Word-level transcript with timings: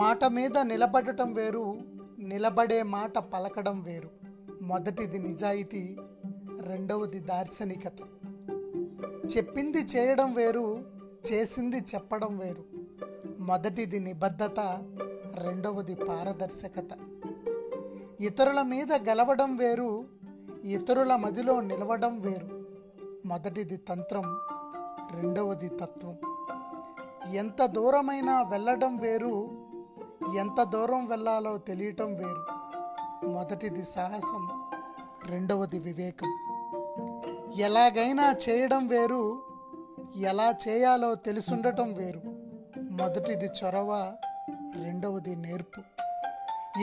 మాట 0.00 0.24
మీద 0.24 0.58
నిలబడటం 0.58 1.32
వేరు 1.32 1.78
నిలబడే 2.18 2.82
మాట 2.82 3.18
పలకడం 3.18 3.82
వేరు. 3.82 4.10
మొదటిది 4.62 5.18
నిజాయితీ 5.18 5.96
రెండవది 6.60 7.20
దార్శనికత. 7.20 7.92
చెప్పింది 9.36 9.78
చేయడం 9.78 10.34
వేరు 10.34 10.84
చేసింది 11.32 11.76
చెప్పడం 11.76 12.38
వేరు. 12.38 12.64
మొదటిది 13.38 14.00
నిబద్ధత 14.00 14.60
రెండవది 15.34 15.94
పారదర్శకత. 15.94 16.88
ఇతరుల 18.20 18.62
మీద 18.62 18.92
గెలవడం 18.92 19.56
వేరు 19.56 20.04
ఇతరుల 20.64 21.16
మదిలో 21.16 21.60
నిలవడం 21.60 22.20
వేరు. 22.20 22.64
మొదటిది 23.26 23.76
తంత్రం 23.76 24.22
రెండవది 25.20 25.68
తత్వం. 25.68 26.16
ఎంత 27.34 27.66
దూరమైనా 27.66 28.42
వెళ్ళడం 28.42 28.96
వేరు 28.96 29.59
ఎంత 30.38 30.62
దూరం 30.62 31.06
వెళ్ళాలో 31.06 31.58
తెలియటం 31.58 32.14
వేరు. 32.14 32.44
మొదటిది 33.26 33.84
సాహసం 33.84 34.70
రెండవది 35.26 35.78
వివేకం. 35.78 36.38
ఎలాగైనా 37.58 38.34
చేయడం 38.48 38.88
వేరు 38.88 39.42
ఎలా 40.16 40.54
చేయాలో 40.68 41.14
తెలుసుండటం 41.14 41.94
వేరు. 41.94 42.20
మొదటిది 42.90 43.44
చొరవ 43.44 44.12
రెండవది 44.82 45.34
నేర్పు. 45.34 45.80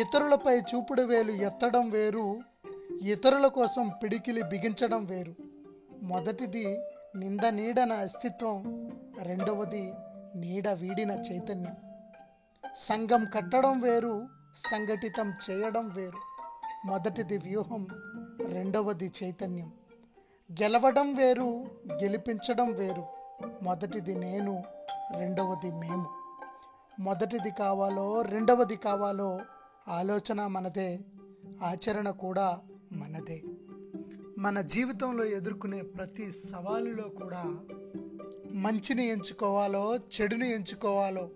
ఇతరులపై 0.00 0.60
చూపుడు 0.60 1.02
వేలు 1.02 1.32
ఎత్తడం 1.32 1.90
వేరు 1.90 2.40
ఇతరుల 3.02 3.46
కోసం 3.46 3.90
పిడికిలి 4.02 4.42
బిగించడం 4.42 5.04
వేరు. 5.04 5.34
మొదటిది 6.02 6.78
నింద 7.16 7.46
నీడన 7.46 7.92
అస్తిత్వం 7.92 8.90
రెండవది 9.22 9.92
నీడ 10.36 10.68
వీడిన 10.68 11.10
చైతన్యం. 11.10 11.85
సంఘం 12.76 13.24
కట్టడం 13.34 13.80
వేరు 13.80 14.28
సంఘటితం 14.56 15.34
చేయడం 15.50 15.88
వేరు. 15.88 16.18
మొదటిది 16.86 17.38
వ్యూహం 17.38 17.86
రెండవది 18.46 19.12
చైతన్యం. 19.22 19.72
గెలవడం 20.52 21.14
వేరు 21.14 21.66
గెలిపించడం 22.02 22.72
వేరు. 22.72 23.06
మొదటిది 23.62 24.14
నేను 24.14 24.62
రెండవది 25.18 25.72
మేము. 25.72 26.06
మొదటిది 27.00 27.50
కావాలో 27.50 28.22
రెండవది 28.22 28.76
కావాలో 28.76 29.40
ఆలోచన 29.88 30.46
మనదే 30.46 30.98
ఆచరణ 31.62 32.10
కూడా 32.10 32.58
మనదే. 32.92 33.42
మన 34.38 34.60
జీవితంలో 34.60 35.24
ఎదుర్కొనే 35.24 35.82
ప్రతి 35.82 36.32
సవాలులో 36.32 37.08
కూడా 37.08 37.44
మంచిని 38.52 39.06
ఎంచుకోవాలో 39.06 39.96
చెడుని 39.96 40.54
ఎంచుకోవాలో 40.54 41.30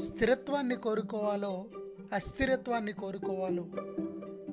స్థిరత్వాన్ని 0.00 0.76
కోరుకోవాలో 0.76 1.64
అస్థిరత్వాన్ని 2.12 2.92
కోరుకోవాలో 2.92 3.64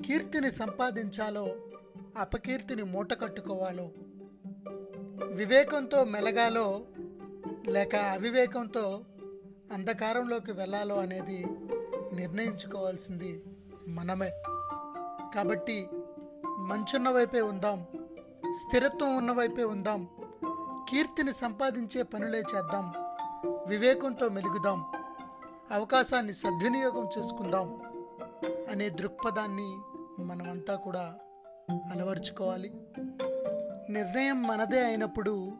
కీర్తిని 0.01 0.51
సంపాదించాలో 0.51 1.55
అపకీర్తిని 2.17 2.83
మూట 2.83 3.13
కట్టుకోవాలో 3.13 3.91
వివేకంతో 5.33 6.03
మెలగాలో 6.03 6.81
లేక 7.67 7.95
అవివేకంతో 7.95 9.05
అంధకారంలోకి 9.73 10.51
వెళ్ళాలో 10.51 10.95
అనేది 10.95 11.45
నిర్ణయించుకోవాల్సింది 12.15 13.43
మనమే. 13.87 14.29
కాబట్టి 15.35 15.87
మంచున్న 16.59 17.09
వైపే 17.09 17.41
ఉందాం 17.41 17.85
స్థిరత్వం 18.51 19.17
ఉన్న 19.17 19.31
వైపే 19.31 19.63
ఉందాం 19.63 20.07
కీర్తిని 20.89 21.33
సంపాదించే 21.33 22.03
పనులే 22.03 22.39
చేద్దాం 22.39 22.93
వివేకంతో 23.67 24.29
మెలుగుదాం. 24.29 24.85
అవకాశాన్ని 25.71 26.33
సద్వినియోగం 26.33 27.09
చేసుకుందాం 27.17 27.81
అనే 28.69 28.89
దృక్పథాన్ని 28.89 29.77
మనమంతా 30.23 30.75
కూడా 30.75 31.15
అలవర్చుకోవాలి. 31.91 32.73
నిర్ణయం 33.89 34.43
మనదే 34.43 34.85
అయినప్పుడు 34.85 35.51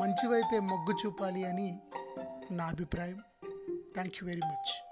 మంచి 0.00 0.26
వైపే 0.26 0.60
మొగ్గు 0.60 0.96
చూపాలి 1.06 1.44
అని 1.44 1.80
నా 2.50 2.64
అభిప్రాయం. 2.64 3.18
Thank 3.94 4.14
you 4.22 4.28
very 4.28 4.40
much 4.40 4.89